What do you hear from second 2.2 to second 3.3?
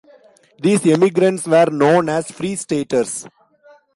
Free-Staters.